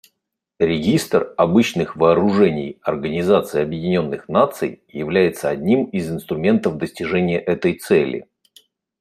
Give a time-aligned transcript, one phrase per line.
[0.59, 8.25] Регистр обычных вооружений Организации Объединенных Наций является одним из инструментов достижения этой цели.